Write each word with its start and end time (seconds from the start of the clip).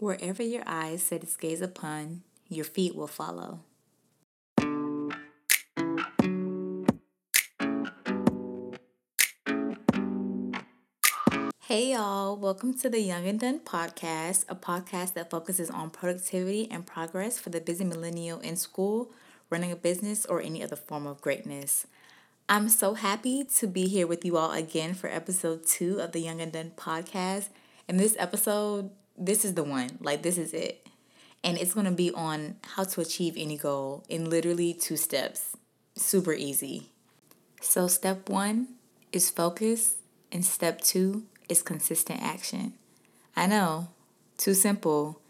Wherever 0.00 0.42
your 0.42 0.62
eyes 0.66 1.02
set 1.02 1.22
its 1.22 1.36
gaze 1.36 1.60
upon, 1.60 2.22
your 2.48 2.64
feet 2.64 2.96
will 2.96 3.06
follow. 3.06 3.60
Hey 11.60 11.92
y'all, 11.92 12.34
welcome 12.38 12.72
to 12.78 12.88
the 12.88 13.02
Young 13.02 13.26
and 13.26 13.38
Done 13.38 13.60
podcast, 13.60 14.46
a 14.48 14.54
podcast 14.54 15.12
that 15.12 15.28
focuses 15.28 15.68
on 15.68 15.90
productivity 15.90 16.66
and 16.70 16.86
progress 16.86 17.38
for 17.38 17.50
the 17.50 17.60
busy 17.60 17.84
millennial 17.84 18.40
in 18.40 18.56
school, 18.56 19.12
running 19.50 19.70
a 19.70 19.76
business, 19.76 20.24
or 20.24 20.40
any 20.40 20.62
other 20.62 20.76
form 20.76 21.06
of 21.06 21.20
greatness. 21.20 21.86
I'm 22.48 22.70
so 22.70 22.94
happy 22.94 23.44
to 23.44 23.66
be 23.66 23.86
here 23.86 24.06
with 24.06 24.24
you 24.24 24.38
all 24.38 24.52
again 24.52 24.94
for 24.94 25.10
episode 25.10 25.66
two 25.66 26.00
of 26.00 26.12
the 26.12 26.20
Young 26.20 26.40
and 26.40 26.52
Done 26.52 26.72
podcast. 26.74 27.50
And 27.86 28.00
this 28.00 28.16
episode, 28.18 28.92
this 29.16 29.44
is 29.44 29.54
the 29.54 29.62
one. 29.64 29.98
Like, 30.00 30.22
this 30.22 30.38
is 30.38 30.52
it. 30.52 30.86
And 31.42 31.56
it's 31.56 31.74
going 31.74 31.86
to 31.86 31.92
be 31.92 32.12
on 32.12 32.56
how 32.62 32.84
to 32.84 33.00
achieve 33.00 33.34
any 33.36 33.56
goal 33.56 34.04
in 34.08 34.28
literally 34.28 34.74
two 34.74 34.96
steps. 34.96 35.56
Super 35.96 36.32
easy. 36.32 36.90
So, 37.60 37.88
step 37.88 38.28
one 38.28 38.68
is 39.12 39.30
focus, 39.30 39.96
and 40.30 40.44
step 40.44 40.80
two 40.80 41.24
is 41.48 41.62
consistent 41.62 42.22
action. 42.22 42.74
I 43.36 43.46
know, 43.46 43.88
too 44.36 44.54
simple, 44.54 45.20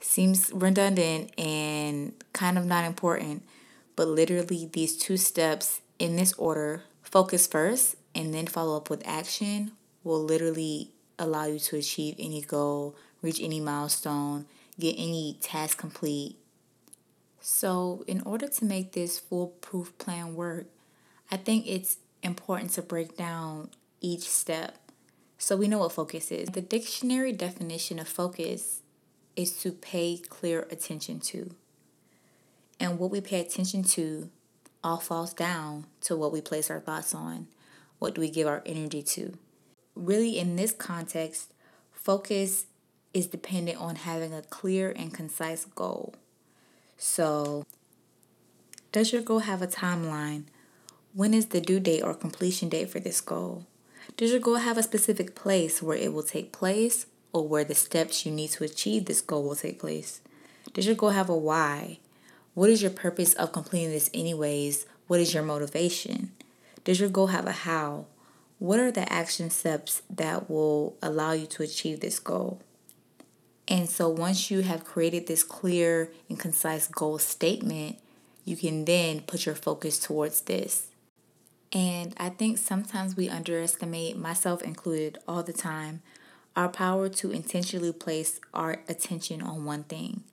seems 0.00 0.50
redundant 0.52 1.38
and 1.38 2.12
kind 2.32 2.58
of 2.58 2.64
not 2.64 2.84
important, 2.84 3.44
but 3.96 4.08
literally 4.08 4.68
these 4.72 4.96
two 4.96 5.16
steps 5.16 5.80
in 5.98 6.16
this 6.16 6.32
order 6.34 6.84
focus 7.02 7.46
first 7.46 7.96
and 8.14 8.32
then 8.32 8.46
follow 8.46 8.76
up 8.76 8.90
with 8.90 9.06
action 9.06 9.72
will 10.04 10.22
literally 10.22 10.92
allow 11.18 11.46
you 11.46 11.58
to 11.58 11.76
achieve 11.76 12.14
any 12.18 12.40
goal, 12.40 12.96
reach 13.22 13.40
any 13.40 13.60
milestone, 13.60 14.46
get 14.78 14.94
any 14.98 15.38
task 15.40 15.78
complete. 15.78 16.36
So, 17.40 18.04
in 18.06 18.20
order 18.22 18.48
to 18.48 18.64
make 18.64 18.92
this 18.92 19.18
foolproof 19.18 19.96
plan 19.98 20.34
work, 20.34 20.66
I 21.30 21.36
think 21.36 21.66
it's 21.66 21.98
important 22.22 22.72
to 22.72 22.82
break 22.82 23.16
down 23.16 23.70
each 24.00 24.28
step 24.28 24.76
so 25.38 25.56
we 25.56 25.68
know 25.68 25.78
what 25.78 25.92
focus 25.92 26.32
is. 26.32 26.48
The 26.48 26.60
dictionary 26.60 27.32
definition 27.32 27.98
of 27.98 28.08
focus 28.08 28.82
is 29.36 29.56
to 29.62 29.70
pay 29.70 30.18
clear 30.28 30.66
attention 30.70 31.20
to. 31.20 31.54
And 32.80 32.98
what 32.98 33.10
we 33.10 33.20
pay 33.20 33.40
attention 33.40 33.84
to 33.84 34.30
all 34.82 34.98
falls 34.98 35.32
down 35.32 35.86
to 36.02 36.16
what 36.16 36.32
we 36.32 36.40
place 36.40 36.70
our 36.70 36.80
thoughts 36.80 37.14
on. 37.14 37.46
What 37.98 38.14
do 38.14 38.20
we 38.20 38.30
give 38.30 38.46
our 38.46 38.62
energy 38.66 39.02
to? 39.02 39.36
Really, 39.94 40.38
in 40.38 40.56
this 40.56 40.72
context, 40.72 41.52
focus 41.92 42.66
is 43.18 43.26
dependent 43.26 43.80
on 43.80 43.96
having 43.96 44.32
a 44.32 44.42
clear 44.42 44.92
and 44.94 45.12
concise 45.12 45.64
goal. 45.64 46.14
So, 46.96 47.66
does 48.92 49.12
your 49.12 49.22
goal 49.22 49.40
have 49.40 49.60
a 49.60 49.66
timeline? 49.66 50.44
When 51.14 51.34
is 51.34 51.46
the 51.46 51.60
due 51.60 51.80
date 51.80 52.02
or 52.02 52.14
completion 52.14 52.68
date 52.68 52.90
for 52.90 53.00
this 53.00 53.20
goal? 53.20 53.66
Does 54.16 54.30
your 54.30 54.40
goal 54.40 54.56
have 54.56 54.78
a 54.78 54.84
specific 54.84 55.34
place 55.34 55.82
where 55.82 55.96
it 55.96 56.12
will 56.12 56.22
take 56.22 56.52
place 56.52 57.06
or 57.32 57.46
where 57.46 57.64
the 57.64 57.74
steps 57.74 58.24
you 58.24 58.30
need 58.30 58.50
to 58.52 58.64
achieve 58.64 59.06
this 59.06 59.20
goal 59.20 59.42
will 59.42 59.56
take 59.56 59.80
place? 59.80 60.20
Does 60.72 60.86
your 60.86 60.94
goal 60.94 61.10
have 61.10 61.28
a 61.28 61.36
why? 61.36 61.98
What 62.54 62.70
is 62.70 62.82
your 62.82 62.92
purpose 62.92 63.34
of 63.34 63.52
completing 63.52 63.90
this, 63.90 64.10
anyways? 64.14 64.86
What 65.08 65.18
is 65.18 65.34
your 65.34 65.42
motivation? 65.42 66.30
Does 66.84 67.00
your 67.00 67.08
goal 67.08 67.28
have 67.28 67.46
a 67.46 67.52
how? 67.52 68.06
What 68.60 68.78
are 68.78 68.92
the 68.92 69.12
action 69.12 69.50
steps 69.50 70.02
that 70.08 70.48
will 70.48 70.96
allow 71.02 71.32
you 71.32 71.46
to 71.46 71.64
achieve 71.64 71.98
this 71.98 72.20
goal? 72.20 72.60
And 73.70 73.88
so, 73.88 74.08
once 74.08 74.50
you 74.50 74.62
have 74.62 74.84
created 74.84 75.26
this 75.26 75.44
clear 75.44 76.10
and 76.28 76.38
concise 76.38 76.86
goal 76.88 77.18
statement, 77.18 77.98
you 78.46 78.56
can 78.56 78.86
then 78.86 79.20
put 79.20 79.44
your 79.44 79.54
focus 79.54 79.98
towards 79.98 80.40
this. 80.42 80.86
And 81.70 82.14
I 82.16 82.30
think 82.30 82.56
sometimes 82.56 83.14
we 83.14 83.28
underestimate, 83.28 84.16
myself 84.16 84.62
included, 84.62 85.18
all 85.28 85.42
the 85.42 85.52
time, 85.52 86.00
our 86.56 86.70
power 86.70 87.10
to 87.10 87.30
intentionally 87.30 87.92
place 87.92 88.40
our 88.54 88.78
attention 88.88 89.42
on 89.42 89.66
one 89.66 89.84
thing. 89.84 90.24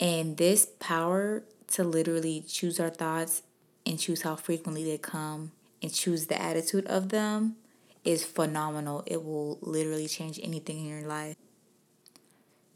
And 0.00 0.38
this 0.38 0.66
power 0.80 1.42
to 1.72 1.84
literally 1.84 2.42
choose 2.48 2.80
our 2.80 2.88
thoughts 2.88 3.42
and 3.84 3.98
choose 3.98 4.22
how 4.22 4.36
frequently 4.36 4.82
they 4.82 4.96
come 4.96 5.52
and 5.82 5.92
choose 5.92 6.26
the 6.26 6.40
attitude 6.40 6.86
of 6.86 7.10
them 7.10 7.56
is 8.02 8.24
phenomenal. 8.24 9.02
It 9.06 9.22
will 9.22 9.58
literally 9.60 10.08
change 10.08 10.40
anything 10.42 10.78
in 10.78 10.86
your 10.86 11.06
life. 11.06 11.36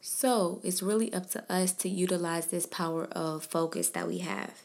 So 0.07 0.61
it's 0.63 0.83
really 0.83 1.11
up 1.15 1.31
to 1.31 1.43
us 1.51 1.73
to 1.73 1.89
utilize 1.89 2.49
this 2.49 2.67
power 2.67 3.07
of 3.13 3.47
focus 3.47 3.89
that 3.89 4.07
we 4.07 4.19
have. 4.19 4.61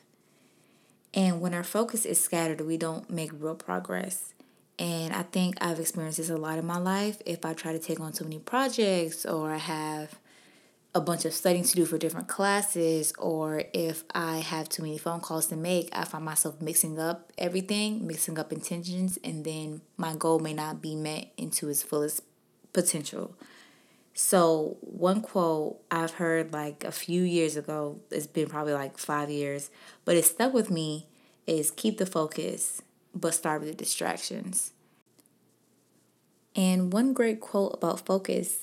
And 1.14 1.40
when 1.40 1.54
our 1.54 1.64
focus 1.64 2.06
is 2.06 2.22
scattered, 2.22 2.60
we 2.60 2.76
don't 2.76 3.10
make 3.10 3.32
real 3.32 3.56
progress. 3.56 4.34
And 4.78 5.14
I 5.14 5.22
think 5.22 5.56
I've 5.62 5.80
experienced 5.80 6.18
this 6.18 6.30
a 6.30 6.36
lot 6.36 6.60
in 6.60 6.66
my 6.66 6.78
life. 6.78 7.22
If 7.26 7.46
I 7.46 7.54
try 7.54 7.72
to 7.72 7.80
take 7.80 8.02
on 8.02 8.12
too 8.12 8.26
many 8.26 8.40
projects 8.40 9.26
or 9.26 9.54
I 9.54 9.60
have 9.60 10.20
a 10.94 11.00
bunch 11.00 11.24
of 11.24 11.32
studying 11.32 11.64
to 11.64 11.74
do 11.74 11.86
for 11.86 11.98
different 11.98 12.28
classes, 12.28 13.14
or 13.18 13.64
if 13.74 14.04
I 14.14 14.40
have 14.40 14.68
too 14.68 14.84
many 14.84 14.98
phone 14.98 15.22
calls 15.22 15.48
to 15.48 15.56
make, 15.56 15.88
I 15.94 16.04
find 16.04 16.26
myself 16.26 16.62
mixing 16.62 17.00
up 17.00 17.32
everything, 17.38 18.06
mixing 18.06 18.38
up 18.38 18.52
intentions, 18.52 19.18
and 19.24 19.46
then 19.46 19.80
my 19.96 20.16
goal 20.16 20.40
may 20.40 20.54
not 20.54 20.82
be 20.82 20.96
met 20.96 21.32
into 21.38 21.70
its 21.70 21.82
fullest 21.82 22.24
potential. 22.74 23.36
So, 24.14 24.78
one 24.82 25.22
quote 25.22 25.80
I've 25.90 26.14
heard 26.16 26.52
like 26.52 26.84
a 26.84 26.92
few 26.92 27.24
years 27.24 27.56
ago, 27.56 28.00
it's 28.12 28.28
been 28.28 28.50
probably 28.50 28.74
like 28.74 28.98
five 28.98 29.30
years, 29.30 29.70
but 30.04 30.16
it 30.18 30.26
stuck 30.26 30.54
with 30.54 30.70
me 30.70 31.08
is 31.48 31.72
keep 31.72 31.98
the 31.98 32.06
focus, 32.06 32.82
but 33.16 33.34
start 33.34 33.62
with 33.62 33.70
the 33.70 33.76
distractions. 33.76 34.74
And 36.56 36.92
one 36.92 37.14
great 37.14 37.40
quote 37.40 37.74
about 37.74 38.06
focus 38.06 38.60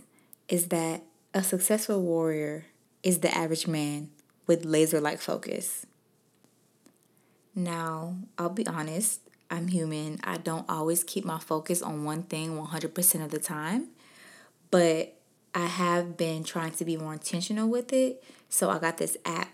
is 0.48 0.68
that 0.68 1.02
a 1.32 1.42
successful 1.42 2.02
warrior 2.02 2.66
is 3.02 3.20
the 3.20 3.34
average 3.34 3.66
man 3.66 4.10
with 4.46 4.64
laser 4.64 5.00
like 5.00 5.20
focus. 5.20 5.86
Now, 7.54 8.16
I'll 8.36 8.50
be 8.50 8.66
honest, 8.66 9.20
I'm 9.50 9.68
human. 9.68 10.20
I 10.22 10.36
don't 10.36 10.68
always 10.68 11.02
keep 11.04 11.24
my 11.24 11.38
focus 11.38 11.82
on 11.82 12.04
one 12.04 12.24
thing 12.24 12.58
100% 12.58 13.24
of 13.24 13.30
the 13.30 13.38
time, 13.38 13.88
but 14.70 15.15
have 15.76 16.16
been 16.16 16.42
trying 16.42 16.72
to 16.72 16.84
be 16.84 16.96
more 16.96 17.12
intentional 17.12 17.68
with 17.68 17.92
it. 17.92 18.22
So 18.48 18.70
I 18.70 18.78
got 18.78 18.98
this 18.98 19.16
app, 19.24 19.50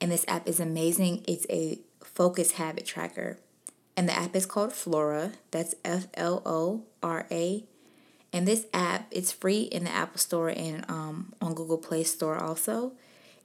and 0.00 0.10
this 0.10 0.24
app 0.28 0.46
is 0.48 0.60
amazing. 0.60 1.24
It's 1.26 1.46
a 1.50 1.78
focus 2.02 2.52
habit 2.52 2.86
tracker. 2.86 3.38
And 3.96 4.08
the 4.08 4.16
app 4.16 4.36
is 4.36 4.46
called 4.46 4.72
Flora. 4.72 5.32
That's 5.50 5.74
F 5.84 6.06
L 6.14 6.42
O 6.44 6.82
R 7.02 7.26
A. 7.30 7.64
And 8.32 8.46
this 8.46 8.66
app, 8.74 9.06
it's 9.10 9.32
free 9.32 9.62
in 9.62 9.84
the 9.84 9.90
Apple 9.90 10.18
Store 10.18 10.50
and 10.50 10.84
um, 10.88 11.32
on 11.40 11.54
Google 11.54 11.78
Play 11.78 12.04
Store 12.04 12.36
also. 12.36 12.92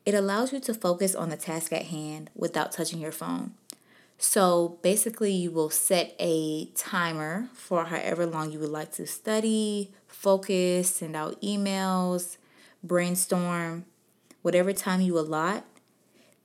It 0.06 0.14
allows 0.14 0.52
you 0.52 0.60
to 0.62 0.74
focus 0.74 1.16
on 1.16 1.30
the 1.30 1.38
task 1.38 1.72
at 1.72 1.86
hand 1.86 2.30
without 2.36 2.72
touching 2.72 3.00
your 3.00 3.12
phone. 3.12 3.54
So 4.24 4.78
basically, 4.84 5.32
you 5.32 5.50
will 5.50 5.72
set 5.72 6.16
a 6.20 6.66
timer 6.76 7.50
for 7.54 7.86
however 7.86 8.28
long 8.28 8.52
you 8.52 8.60
would 8.60 8.70
like 8.70 8.92
to 8.94 9.08
study, 9.08 9.92
focus, 10.06 10.98
send 10.98 11.16
out 11.16 11.42
emails, 11.42 12.38
brainstorm, 12.84 13.86
whatever 14.44 14.74
time 14.74 15.02
you 15.02 15.18
allot. 15.18 15.66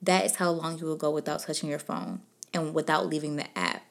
That 0.01 0.25
is 0.25 0.37
how 0.37 0.49
long 0.49 0.79
you 0.79 0.87
will 0.87 0.95
go 0.95 1.11
without 1.11 1.41
touching 1.41 1.69
your 1.69 1.77
phone 1.77 2.21
and 2.51 2.73
without 2.73 3.05
leaving 3.05 3.35
the 3.35 3.55
app. 3.55 3.83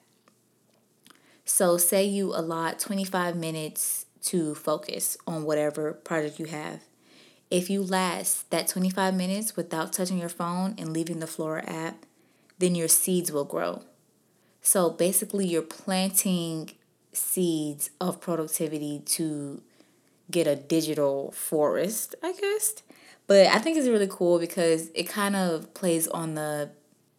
So, 1.45 1.79
say 1.79 2.05
you 2.05 2.35
allot 2.35 2.81
25 2.81 3.37
minutes 3.37 4.07
to 4.23 4.57
focus 4.57 5.17
on 5.29 5.45
whatever 5.45 5.93
project 5.93 6.41
you 6.41 6.47
have. 6.47 6.81
If 7.53 7.71
you 7.71 7.85
last 7.85 8.51
that 8.51 8.67
25 8.67 9.15
minutes 9.15 9.55
without 9.55 9.93
touching 9.93 10.19
your 10.19 10.29
phone 10.29 10.75
and 10.77 10.93
leaving 10.93 11.21
the 11.21 11.29
Flora 11.29 11.63
app, 11.71 12.05
then 12.59 12.75
your 12.75 12.89
seeds 12.89 13.31
will 13.33 13.45
grow. 13.45 13.83
So 14.63 14.91
basically, 14.91 15.47
you're 15.47 15.63
planting 15.63 16.73
seeds 17.13 17.91
of 18.01 18.21
productivity 18.21 19.01
to 19.07 19.63
get 20.31 20.47
a 20.47 20.57
digital 20.57 21.31
forest, 21.33 22.15
I 22.23 22.33
guess. 22.33 22.83
But 23.27 23.49
I 23.49 23.59
think 23.59 23.77
it's 23.77 23.89
really 23.89 24.09
cool 24.09 24.39
because 24.39 24.91
it 24.95 25.05
kind 25.05 25.35
of 25.37 25.73
plays 25.75 26.07
on 26.09 26.35
the 26.35 26.71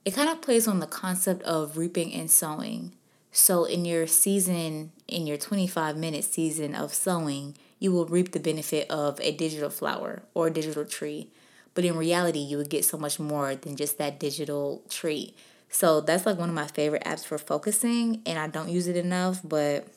it 0.06 0.16
kind 0.16 0.30
of 0.30 0.42
plays 0.42 0.69
on 0.69 0.80
the 0.80 0.88
concept 0.88 1.44
of 1.44 1.78
reaping 1.78 2.13
and 2.13 2.31
sowing. 2.31 2.94
So 3.31 3.66
in 3.66 3.83
your 3.83 4.07
season, 4.07 4.94
in 5.06 5.28
your 5.28 5.38
25 5.38 5.98
minute 5.98 6.24
season 6.24 6.74
of 6.74 6.94
sowing, 6.94 7.57
you 7.80 7.92
will 7.92 8.06
reap 8.06 8.31
the 8.31 8.40
benefit 8.40 8.90
of 8.90 9.19
a 9.19 9.31
digital 9.31 9.69
flower 9.69 10.24
or 10.33 10.48
a 10.48 10.54
digital 10.54 10.86
tree. 10.86 11.30
But 11.77 11.85
in 11.85 11.95
reality, 11.95 12.39
you 12.39 12.57
would 12.57 12.71
get 12.71 12.85
so 12.85 12.97
much 12.97 13.19
more 13.19 13.53
than 13.53 13.75
just 13.75 14.00
that 14.00 14.19
digital 14.19 14.81
treat. 14.89 15.38
So 15.69 16.01
that's 16.01 16.25
like 16.25 16.39
one 16.39 16.50
of 16.50 16.56
my 16.56 16.65
favorite 16.65 17.03
apps 17.03 17.24
for 17.24 17.38
focusing, 17.38 18.24
and 18.25 18.39
I 18.39 18.47
don't 18.47 18.69
use 18.69 18.88
it 18.88 18.97
enough. 18.97 19.41
But 19.44 19.88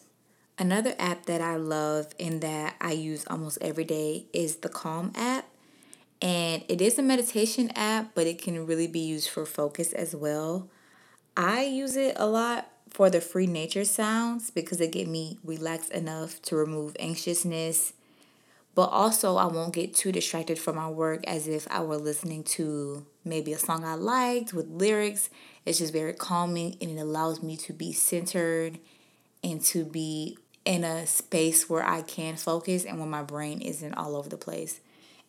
another 0.59 0.95
app 0.99 1.25
that 1.25 1.41
I 1.41 1.57
love 1.57 2.09
and 2.21 2.43
that 2.43 2.77
I 2.83 2.93
use 2.93 3.25
almost 3.29 3.57
every 3.63 3.85
day 3.85 4.27
is 4.35 4.57
the 4.57 4.69
Calm 4.69 5.11
app. 5.15 5.49
And 6.21 6.63
it 6.69 6.83
is 6.83 6.99
a 6.99 7.03
meditation 7.03 7.73
app, 7.75 8.11
but 8.15 8.27
it 8.27 8.43
can 8.43 8.67
really 8.67 8.87
be 8.87 9.01
used 9.01 9.31
for 9.31 9.47
focus 9.47 9.95
as 9.95 10.15
well. 10.15 10.69
I 11.35 11.63
use 11.65 11.97
it 11.97 12.13
a 12.17 12.27
lot 12.27 12.69
for 12.91 13.09
the 13.09 13.23
free 13.23 13.47
nature 13.47 13.87
sounds 13.87 14.51
because 14.51 14.77
they 14.77 14.89
get 14.89 15.09
me 15.09 15.39
relaxed 15.43 15.93
enough 15.93 16.43
to 16.43 16.57
remove 16.57 16.95
anxiousness. 17.01 17.95
But 18.81 18.93
also, 18.93 19.37
I 19.37 19.45
won't 19.45 19.75
get 19.75 19.93
too 19.93 20.11
distracted 20.11 20.59
from 20.59 20.77
my 20.77 20.89
work 20.89 21.23
as 21.27 21.47
if 21.47 21.69
I 21.71 21.83
were 21.83 21.99
listening 21.99 22.45
to 22.45 23.05
maybe 23.27 23.53
a 23.53 23.59
song 23.59 23.85
I 23.85 23.93
liked 23.93 24.55
with 24.55 24.71
lyrics. 24.71 25.29
It's 25.67 25.81
just 25.81 25.93
very 25.93 26.15
calming 26.15 26.79
and 26.81 26.91
it 26.91 26.99
allows 26.99 27.43
me 27.43 27.59
to 27.59 27.75
be 27.75 27.93
centered 27.93 28.79
and 29.45 29.61
to 29.65 29.85
be 29.85 30.39
in 30.65 30.83
a 30.83 31.07
space 31.07 31.69
where 31.69 31.85
I 31.85 32.01
can 32.01 32.37
focus 32.37 32.87
and 32.87 32.99
when 32.99 33.11
my 33.11 33.23
brain 33.23 33.61
isn't 33.61 33.93
all 33.97 34.17
over 34.17 34.31
the 34.31 34.39
place. 34.39 34.81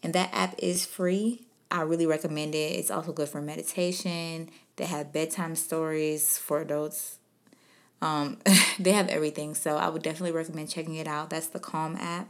And 0.02 0.14
that 0.14 0.30
app 0.32 0.56
is 0.58 0.86
free. 0.86 1.42
I 1.70 1.82
really 1.82 2.06
recommend 2.06 2.56
it. 2.56 2.80
It's 2.80 2.90
also 2.90 3.12
good 3.12 3.28
for 3.28 3.42
meditation. 3.42 4.50
They 4.78 4.86
have 4.86 5.12
bedtime 5.12 5.58
stories 5.58 6.38
for 6.38 6.62
adults. 6.62 7.18
Um, 8.02 8.38
they 8.80 8.94
have 8.94 9.10
everything. 9.10 9.56
So 9.56 9.76
I 9.76 9.90
would 9.90 10.04
definitely 10.04 10.32
recommend 10.32 10.70
checking 10.70 10.96
it 10.96 11.06
out. 11.06 11.30
That's 11.30 11.48
the 11.48 11.60
Calm 11.60 11.98
app. 11.98 12.30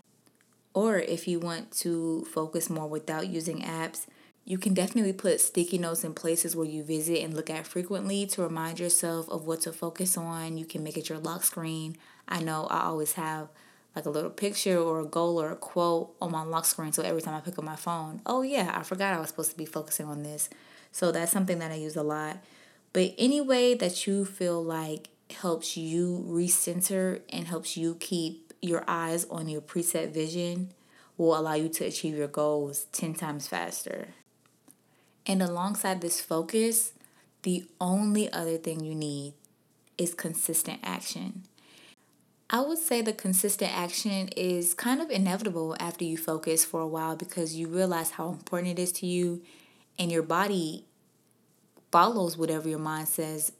Or 0.73 0.99
if 0.99 1.27
you 1.27 1.39
want 1.39 1.71
to 1.79 2.25
focus 2.31 2.69
more 2.69 2.87
without 2.87 3.27
using 3.27 3.61
apps, 3.61 4.05
you 4.45 4.57
can 4.57 4.73
definitely 4.73 5.13
put 5.13 5.39
sticky 5.39 5.77
notes 5.77 6.03
in 6.03 6.13
places 6.13 6.55
where 6.55 6.65
you 6.65 6.83
visit 6.83 7.23
and 7.23 7.33
look 7.33 7.49
at 7.49 7.67
frequently 7.67 8.25
to 8.27 8.41
remind 8.41 8.79
yourself 8.79 9.29
of 9.29 9.45
what 9.45 9.61
to 9.61 9.71
focus 9.71 10.17
on. 10.17 10.57
You 10.57 10.65
can 10.65 10.83
make 10.83 10.97
it 10.97 11.09
your 11.09 11.19
lock 11.19 11.43
screen. 11.43 11.95
I 12.27 12.41
know 12.41 12.65
I 12.65 12.83
always 12.83 13.13
have 13.13 13.49
like 13.95 14.05
a 14.05 14.09
little 14.09 14.29
picture 14.29 14.77
or 14.77 15.01
a 15.01 15.05
goal 15.05 15.41
or 15.41 15.51
a 15.51 15.55
quote 15.55 16.15
on 16.21 16.31
my 16.31 16.43
lock 16.43 16.65
screen 16.65 16.93
so 16.93 17.03
every 17.03 17.21
time 17.21 17.35
I 17.35 17.41
pick 17.41 17.57
up 17.57 17.63
my 17.63 17.75
phone, 17.75 18.21
oh 18.25 18.41
yeah, 18.41 18.71
I 18.73 18.83
forgot 18.83 19.13
I 19.13 19.19
was 19.19 19.29
supposed 19.29 19.51
to 19.51 19.57
be 19.57 19.65
focusing 19.65 20.07
on 20.07 20.23
this. 20.23 20.49
So 20.91 21.11
that's 21.11 21.31
something 21.31 21.59
that 21.59 21.71
I 21.71 21.75
use 21.75 21.95
a 21.95 22.03
lot. 22.03 22.37
But 22.93 23.13
any 23.17 23.41
way 23.41 23.73
that 23.75 24.07
you 24.07 24.25
feel 24.25 24.61
like 24.63 25.09
helps 25.31 25.77
you 25.77 26.25
recenter 26.27 27.21
and 27.29 27.47
helps 27.47 27.77
you 27.77 27.95
keep 27.95 28.50
your 28.61 28.83
eyes 28.87 29.25
on 29.29 29.49
your 29.49 29.61
preset 29.61 30.11
vision 30.13 30.71
will 31.17 31.37
allow 31.37 31.53
you 31.53 31.69
to 31.69 31.85
achieve 31.85 32.15
your 32.15 32.27
goals 32.27 32.85
10 32.91 33.13
times 33.15 33.47
faster. 33.47 34.09
And 35.25 35.41
alongside 35.41 36.01
this 36.01 36.19
focus, 36.19 36.93
the 37.43 37.65
only 37.79 38.31
other 38.31 38.57
thing 38.57 38.83
you 38.83 38.95
need 38.95 39.33
is 39.97 40.13
consistent 40.13 40.79
action. 40.83 41.43
I 42.49 42.61
would 42.61 42.79
say 42.79 43.01
the 43.01 43.13
consistent 43.13 43.71
action 43.71 44.27
is 44.35 44.73
kind 44.73 45.01
of 45.01 45.09
inevitable 45.09 45.75
after 45.79 46.03
you 46.03 46.17
focus 46.17 46.65
for 46.65 46.81
a 46.81 46.87
while 46.87 47.15
because 47.15 47.55
you 47.55 47.67
realize 47.67 48.11
how 48.11 48.29
important 48.29 48.77
it 48.77 48.81
is 48.81 48.91
to 48.93 49.05
you 49.05 49.41
and 49.97 50.11
your 50.11 50.23
body 50.23 50.85
follows 51.91 52.37
whatever 52.37 52.67
your 52.67 52.79
mind 52.79 53.07
says. 53.07 53.53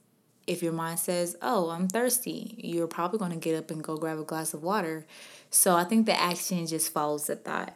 If 0.48 0.64
your 0.64 0.74
mind 0.74 1.00
says, 1.00 1.38
Oh, 1.42 1.70
I'm 1.70 1.88
thirsty, 1.88 2.56
you're 2.58 2.88
probably 2.88 3.20
going 3.20 3.32
to 3.32 3.38
get 3.38 3.58
up 3.58 3.72
and 3.72 3.84
go 3.84 3.98
grab 3.98 4.20
a 4.20 4.24
glass 4.24 4.54
of 4.54 4.64
water. 4.64 5.06
So 5.50 5.76
I 5.76 5.84
think 5.84 6.06
the 6.06 6.20
action 6.20 6.66
just 6.68 6.92
follows 6.92 7.28
the 7.28 7.36
thought. 7.36 7.76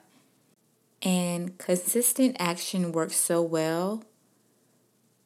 And 1.02 1.58
consistent 1.58 2.36
action 2.40 2.92
works 2.92 3.16
so 3.16 3.42
well 3.42 4.04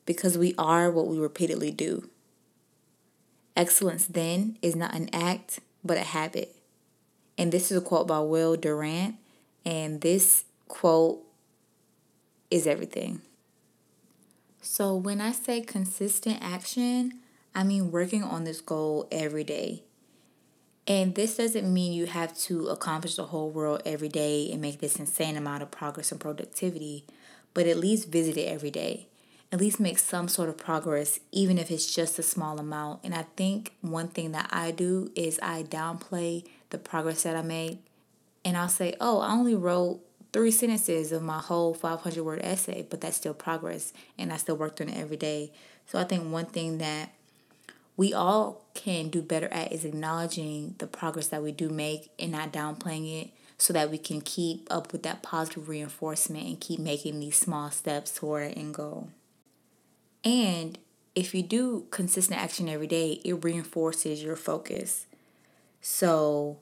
because 0.06 0.38
we 0.38 0.54
are 0.58 0.92
what 0.92 1.08
we 1.08 1.18
repeatedly 1.18 1.72
do. 1.72 2.10
Excellence 3.56 4.06
then 4.06 4.58
is 4.62 4.76
not 4.76 4.94
an 4.94 5.10
act, 5.14 5.60
but 5.84 5.98
a 5.98 6.02
habit. 6.02 6.56
And 7.38 7.52
this 7.52 7.72
is 7.72 7.78
a 7.78 7.82
quote 7.82 8.08
by 8.08 8.20
Will 8.20 8.56
Durant. 8.56 9.16
And 9.66 10.02
this 10.02 10.46
quote 10.68 11.22
is 12.50 12.66
everything. 12.66 13.22
So 14.62 14.96
when 14.96 15.22
I 15.22 15.32
say 15.32 15.62
consistent 15.62 16.40
action, 16.42 17.20
I 17.54 17.64
mean 17.64 17.92
working 17.92 18.24
on 18.24 18.44
this 18.44 18.62
goal 18.62 19.08
every 19.12 19.44
day. 19.44 19.84
And 20.88 21.14
this 21.14 21.38
doesn't 21.38 21.72
mean 21.72 21.94
you 21.94 22.08
have 22.08 22.36
to 22.40 22.68
accomplish 22.70 23.16
the 23.16 23.26
whole 23.26 23.52
world 23.52 23.84
every 23.86 24.10
day 24.10 24.50
and 24.52 24.60
make 24.60 24.80
this 24.80 24.96
insane 24.98 25.38
amount 25.38 25.62
of 25.62 25.70
progress 25.70 26.12
and 26.12 26.20
productivity, 26.20 27.06
but 27.54 27.68
at 27.68 27.78
least 27.78 28.10
visit 28.10 28.38
it 28.38 28.48
every 28.48 28.72
day. 28.72 29.08
At 29.52 29.60
least 29.60 29.80
make 29.80 30.00
some 30.00 30.28
sort 30.28 30.50
of 30.50 30.58
progress, 30.58 31.20
even 31.32 31.58
if 31.58 31.70
it's 31.70 31.94
just 31.94 32.18
a 32.20 32.24
small 32.24 32.60
amount. 32.60 33.02
And 33.04 33.14
I 33.14 33.26
think 33.36 33.74
one 33.82 34.08
thing 34.08 34.32
that 34.32 34.50
I 34.52 34.72
do 34.72 35.12
is 35.16 35.40
I 35.44 35.64
downplay 35.64 36.46
the 36.70 36.78
progress 36.78 37.24
that 37.24 37.36
I 37.36 37.42
make. 37.42 37.80
And 38.46 38.58
I'll 38.58 38.70
say, 38.70 38.96
oh, 39.00 39.20
I 39.20 39.32
only 39.32 39.56
wrote 39.56 40.02
three 40.34 40.52
sentences 40.52 41.12
of 41.12 41.22
my 41.24 41.40
whole 41.40 41.74
500 41.74 42.24
word 42.24 42.42
essay, 42.44 42.86
but 42.90 43.02
that's 43.02 43.18
still 43.18 43.34
progress. 43.34 43.94
And 44.18 44.32
I 44.32 44.38
still 44.38 44.56
worked 44.56 44.82
on 44.82 44.90
it 44.90 44.98
every 44.98 45.18
day. 45.18 45.52
So 45.86 46.00
I 46.00 46.04
think 46.04 46.32
one 46.32 46.46
thing 46.46 46.78
that 46.80 47.12
we 48.00 48.14
all 48.14 48.62
can 48.76 49.10
do 49.10 49.22
better 49.22 49.50
at 49.50 49.74
is 49.74 49.84
acknowledging 49.84 50.74
the 50.78 50.88
progress 50.88 51.28
that 51.28 51.44
we 51.44 51.52
do 51.52 51.68
make 51.68 52.10
and 52.18 52.32
not 52.32 52.54
downplaying 52.54 53.24
it 53.24 53.30
so 53.58 53.74
that 53.74 53.92
we 53.92 53.98
can 53.98 54.22
keep 54.22 54.66
up 54.72 54.94
with 54.94 55.04
that 55.04 55.22
positive 55.22 55.68
reinforcement 55.68 56.48
and 56.48 56.62
keep 56.62 56.80
making 56.80 57.20
these 57.20 57.36
small 57.36 57.70
steps 57.70 58.16
toward 58.16 58.44
our 58.44 58.54
end 58.56 58.74
goal. 58.74 59.10
And 60.24 60.78
if 61.14 61.36
you 61.36 61.44
do 61.44 61.88
consistent 61.92 62.42
action 62.42 62.70
every 62.70 62.88
day, 62.88 63.20
it 63.26 63.44
reinforces 63.44 64.24
your 64.24 64.38
focus. 64.38 65.06
So 65.82 66.58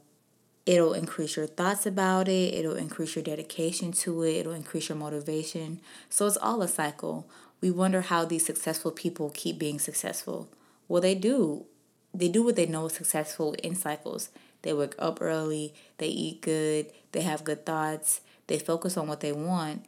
it'll 0.65 0.95
increase 0.95 1.35
your 1.35 1.45
thoughts 1.45 1.85
about 1.85 2.27
it, 2.27 2.55
it'll 2.55 2.75
increase 2.75 3.15
your 3.15 3.23
dedication 3.23 3.91
to 3.91 4.23
it, 4.23 4.37
it'll 4.37 4.53
increase 4.53 4.89
your 4.89 4.97
motivation. 4.97 5.81
So 6.09 6.25
it's 6.25 6.35
all 6.37 6.63
a 6.63 6.67
cycle. 6.67 7.29
We 7.61 7.69
wonder 7.69 8.01
how 8.01 8.25
these 8.25 8.43
successful 8.43 8.89
people 8.89 9.29
keep 9.29 9.59
being 9.59 9.77
successful. 9.77 10.49
Well, 10.87 11.01
they 11.01 11.15
do. 11.15 11.65
They 12.13 12.29
do 12.29 12.43
what 12.43 12.55
they 12.55 12.65
know 12.65 12.85
is 12.87 12.93
successful 12.93 13.53
in 13.53 13.75
cycles. 13.75 14.29
They 14.63 14.73
wake 14.73 14.95
up 14.97 15.19
early, 15.21 15.73
they 15.97 16.07
eat 16.07 16.41
good, 16.41 16.91
they 17.11 17.21
have 17.21 17.43
good 17.43 17.65
thoughts, 17.65 18.21
they 18.47 18.57
focus 18.57 18.97
on 18.97 19.07
what 19.07 19.19
they 19.19 19.31
want, 19.31 19.85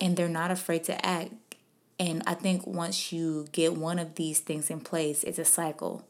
and 0.00 0.16
they're 0.16 0.28
not 0.28 0.50
afraid 0.50 0.84
to 0.84 1.04
act. 1.04 1.32
And 1.98 2.22
I 2.26 2.34
think 2.34 2.66
once 2.66 3.12
you 3.12 3.46
get 3.52 3.76
one 3.76 3.98
of 3.98 4.14
these 4.14 4.40
things 4.40 4.70
in 4.70 4.80
place, 4.80 5.24
it's 5.24 5.38
a 5.38 5.44
cycle. 5.44 6.06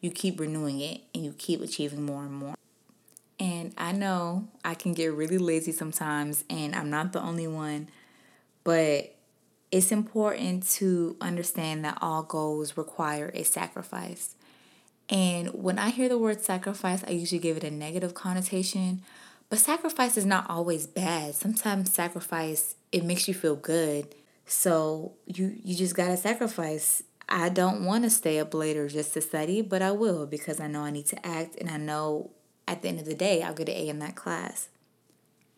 You 0.00 0.10
keep 0.10 0.38
renewing 0.38 0.80
it 0.80 1.00
and 1.14 1.24
you 1.24 1.34
keep 1.36 1.62
achieving 1.62 2.02
more 2.02 2.22
and 2.22 2.32
more. 2.32 2.54
And 3.40 3.74
I 3.76 3.92
know 3.92 4.48
I 4.64 4.74
can 4.74 4.94
get 4.94 5.12
really 5.12 5.38
lazy 5.38 5.72
sometimes, 5.72 6.44
and 6.48 6.74
I'm 6.74 6.90
not 6.90 7.12
the 7.12 7.20
only 7.20 7.46
one, 7.48 7.88
but 8.62 9.13
it's 9.74 9.90
important 9.90 10.62
to 10.68 11.16
understand 11.20 11.84
that 11.84 11.98
all 12.00 12.22
goals 12.22 12.76
require 12.76 13.32
a 13.34 13.42
sacrifice. 13.42 14.36
And 15.08 15.48
when 15.48 15.80
I 15.80 15.90
hear 15.90 16.08
the 16.08 16.16
word 16.16 16.42
sacrifice, 16.42 17.02
I 17.02 17.10
usually 17.10 17.40
give 17.40 17.56
it 17.56 17.64
a 17.64 17.72
negative 17.72 18.14
connotation. 18.14 19.02
But 19.48 19.58
sacrifice 19.58 20.16
is 20.16 20.24
not 20.24 20.48
always 20.48 20.86
bad. 20.86 21.34
Sometimes 21.34 21.92
sacrifice 21.92 22.76
it 22.92 23.02
makes 23.02 23.26
you 23.26 23.34
feel 23.34 23.56
good. 23.56 24.14
So 24.46 25.14
you 25.26 25.56
you 25.64 25.74
just 25.74 25.96
got 25.96 26.06
to 26.06 26.16
sacrifice. 26.16 27.02
I 27.28 27.48
don't 27.48 27.84
want 27.84 28.04
to 28.04 28.10
stay 28.10 28.38
up 28.38 28.54
later 28.54 28.88
just 28.88 29.12
to 29.14 29.20
study, 29.20 29.60
but 29.60 29.82
I 29.82 29.90
will 29.90 30.24
because 30.24 30.60
I 30.60 30.68
know 30.68 30.82
I 30.82 30.92
need 30.92 31.06
to 31.06 31.26
act 31.26 31.56
and 31.56 31.68
I 31.68 31.78
know 31.78 32.30
at 32.68 32.82
the 32.82 32.88
end 32.88 33.00
of 33.00 33.06
the 33.06 33.14
day 33.16 33.42
I'll 33.42 33.54
get 33.54 33.68
an 33.68 33.74
A 33.74 33.88
in 33.88 33.98
that 33.98 34.14
class. 34.14 34.68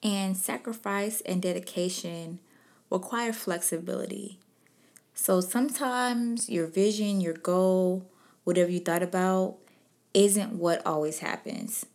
And 0.02 0.38
sacrifice 0.38 1.20
and 1.20 1.42
dedication 1.42 2.38
require 2.90 3.32
flexibility. 3.32 4.38
So 5.14 5.40
sometimes 5.40 6.48
your 6.48 6.66
vision, 6.66 7.20
your 7.20 7.34
goal, 7.34 8.10
whatever 8.44 8.70
you 8.70 8.80
thought 8.80 9.02
about, 9.02 9.56
isn't 10.14 10.52
what 10.52 10.84
always 10.86 11.18
happens. 11.20 11.86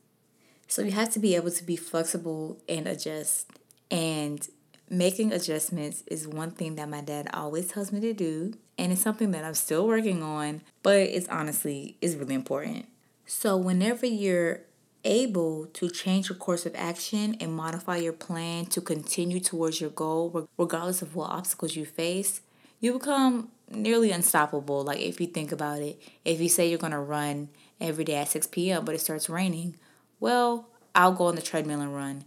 So 0.68 0.82
you 0.82 0.92
have 0.92 1.12
to 1.12 1.20
be 1.20 1.36
able 1.36 1.52
to 1.52 1.64
be 1.64 1.76
flexible 1.76 2.60
and 2.68 2.88
adjust. 2.88 3.50
And 3.90 4.48
making 4.90 5.32
adjustments 5.34 6.04
is 6.08 6.28
one 6.28 6.52
thing 6.52 6.76
that 6.76 6.90
my 6.90 7.02
dad 7.02 7.30
always 7.34 7.68
tells 7.68 7.92
me 7.92 8.00
to 8.02 8.14
do. 8.14 8.54
And 8.78 8.92
it's 8.92 9.02
something 9.02 9.32
that 9.32 9.44
I'm 9.44 9.54
still 9.54 9.88
working 9.88 10.24
on, 10.24 10.62
but 10.82 10.98
it's 10.98 11.28
honestly 11.30 11.98
is 12.02 12.16
really 12.16 12.36
important. 12.36 12.88
So 13.26 13.56
whenever 13.56 14.06
you're 14.06 14.62
able 15.04 15.66
to 15.68 15.90
change 15.90 16.30
your 16.30 16.38
course 16.38 16.66
of 16.66 16.76
action 16.76 17.36
and 17.40 17.54
modify 17.54 17.98
your 17.98 18.14
plan 18.14 18.66
to 18.68 18.82
continue 18.82 19.40
towards 19.40 19.82
your 19.82 19.90
goal, 19.90 20.48
regardless 20.58 21.02
of 21.02 21.16
what 21.16 21.32
obstacles 21.32 21.76
you 21.76 21.86
face, 21.86 22.42
you 22.80 22.94
become 22.94 23.50
nearly 23.70 24.12
unstoppable. 24.12 24.84
Like, 24.84 25.00
if 25.00 25.22
you 25.22 25.28
think 25.28 25.52
about 25.52 25.80
it, 25.80 26.02
if 26.26 26.40
you 26.42 26.50
say 26.50 26.70
you're 26.70 26.80
going 26.80 26.92
to 26.92 27.00
run 27.00 27.50
every 27.80 28.04
day 28.04 28.16
at 28.16 28.30
6 28.30 28.48
p.m., 28.48 28.86
but 28.86 28.96
it 28.96 29.02
starts 29.02 29.30
raining, 29.30 29.76
well, 30.20 30.68
I'll 30.94 31.14
go 31.14 31.26
on 31.26 31.36
the 31.36 31.42
treadmill 31.42 31.82
and 31.82 31.96
run. 31.96 32.26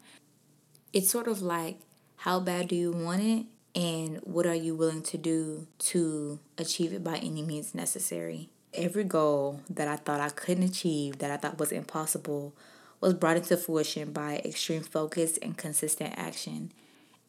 It's 0.93 1.11
sort 1.11 1.28
of 1.28 1.43
like, 1.43 1.78
how 2.16 2.40
bad 2.40 2.69
do 2.69 2.76
you 2.76 2.93
want 2.93 3.23
it? 3.23 3.47
And 3.75 4.19
what 4.23 4.47
are 4.47 4.54
you 4.54 4.75
willing 4.75 5.02
to 5.02 5.19
do 5.19 5.66
to 5.78 6.38
achieve 6.57 6.93
it 6.93 7.02
by 7.02 7.16
any 7.16 7.43
means 7.43 7.75
necessary? 7.75 8.50
Every 8.75 9.04
goal 9.04 9.61
that 9.71 9.88
I 9.88 9.97
thought 9.97 10.21
I 10.21 10.28
couldn't 10.28 10.64
achieve, 10.64 11.19
that 11.19 11.31
I 11.31 11.37
thought 11.37 11.59
was 11.59 11.73
impossible, 11.73 12.54
was 13.00 13.14
brought 13.14 13.37
into 13.37 13.57
fruition 13.57 14.12
by 14.12 14.40
extreme 14.45 14.83
focus 14.83 15.38
and 15.38 15.57
consistent 15.57 16.14
action. 16.16 16.73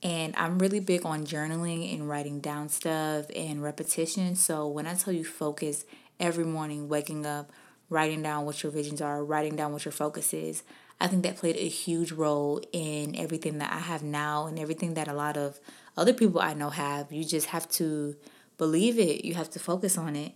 And 0.03 0.35
I'm 0.37 0.59
really 0.59 0.79
big 0.79 1.05
on 1.05 1.25
journaling 1.25 1.93
and 1.93 2.07
writing 2.07 2.39
down 2.39 2.69
stuff 2.69 3.25
and 3.35 3.63
repetition. 3.63 4.35
So 4.35 4.67
when 4.67 4.87
I 4.87 4.93
tell 4.93 5.13
you 5.13 5.25
focus 5.25 5.85
every 6.19 6.45
morning, 6.45 6.87
waking 6.87 7.25
up, 7.25 7.51
writing 7.89 8.21
down 8.21 8.45
what 8.45 8.61
your 8.61 8.71
visions 8.71 9.01
are, 9.01 9.23
writing 9.23 9.55
down 9.55 9.73
what 9.73 9.85
your 9.85 9.91
focus 9.91 10.33
is, 10.33 10.63
I 10.99 11.07
think 11.07 11.23
that 11.23 11.37
played 11.37 11.57
a 11.57 11.67
huge 11.67 12.11
role 12.11 12.61
in 12.71 13.15
everything 13.15 13.57
that 13.57 13.73
I 13.73 13.79
have 13.79 14.01
now 14.03 14.47
and 14.47 14.57
everything 14.57 14.93
that 14.93 15.07
a 15.07 15.13
lot 15.13 15.37
of 15.37 15.59
other 15.97 16.13
people 16.13 16.39
I 16.39 16.53
know 16.53 16.69
have. 16.69 17.11
You 17.11 17.25
just 17.25 17.47
have 17.47 17.67
to 17.71 18.15
believe 18.57 18.97
it, 18.97 19.25
you 19.25 19.33
have 19.33 19.49
to 19.51 19.59
focus 19.59 19.97
on 19.97 20.15
it. 20.15 20.33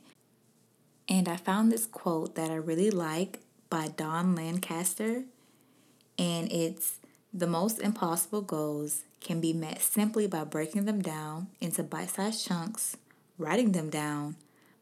And 1.10 1.28
I 1.28 1.38
found 1.38 1.72
this 1.72 1.88
quote 1.88 2.36
that 2.36 2.51
I 2.51 2.56
really 2.56 2.92
like 2.92 3.39
by 3.70 3.88
Don 3.88 4.36
Lancaster, 4.36 5.24
and 6.20 6.51
it's 6.51 7.00
the 7.34 7.48
most 7.48 7.80
impossible 7.80 8.42
goals 8.42 9.04
can 9.20 9.42
be 9.42 9.51
met 9.51 9.82
simply 9.82 10.28
by 10.28 10.44
breaking 10.44 10.86
them 10.86 11.01
down 11.01 11.48
into 11.60 11.82
bite 11.82 12.12
sized 12.12 12.46
chunks, 12.46 12.96
writing 13.39 13.72
them 13.72 13.89
down, 13.89 14.36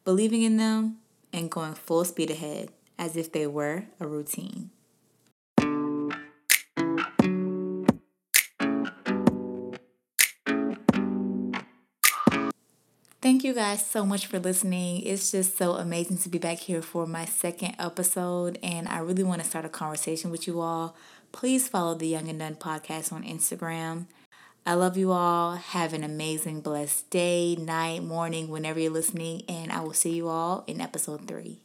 believing 0.03 0.41
in 0.41 0.57
them, 0.57 0.97
and 1.31 1.49
going 1.49 1.73
full 1.73 2.03
speed 2.03 2.29
ahead 2.29 2.69
as 2.99 3.15
if 3.15 3.31
they 3.31 3.47
were 3.47 3.85
a 3.99 4.07
routine. 4.07 4.69
Thank 13.27 13.43
you 13.43 13.53
guys 13.53 13.85
so 13.85 14.05
much 14.05 14.25
for 14.25 14.39
listening. 14.39 15.01
It's 15.01 15.31
just 15.31 15.57
so 15.57 15.73
amazing 15.73 16.19
to 16.19 16.29
be 16.29 16.37
back 16.37 16.59
here 16.59 16.81
for 16.81 17.05
my 17.05 17.25
second 17.25 17.75
episode, 17.77 18.57
and 18.63 18.87
I 18.87 18.99
really 18.99 19.25
want 19.25 19.43
to 19.43 19.47
start 19.49 19.65
a 19.65 19.69
conversation 19.69 20.31
with 20.31 20.47
you 20.47 20.61
all. 20.61 20.95
Please 21.33 21.67
follow 21.67 21.93
the 21.93 22.07
Young 22.07 22.29
and 22.29 22.39
Done 22.39 22.55
podcast 22.55 23.11
on 23.11 23.25
Instagram. 23.25 24.05
I 24.65 24.75
love 24.75 24.95
you 24.95 25.11
all. 25.11 25.57
Have 25.57 25.91
an 25.91 26.05
amazing, 26.05 26.61
blessed 26.61 27.09
day, 27.09 27.57
night, 27.57 28.01
morning, 28.01 28.47
whenever 28.47 28.79
you're 28.79 28.93
listening, 28.93 29.41
and 29.49 29.73
I 29.73 29.81
will 29.81 29.91
see 29.91 30.15
you 30.15 30.29
all 30.29 30.63
in 30.65 30.79
episode 30.79 31.27
three. 31.27 31.59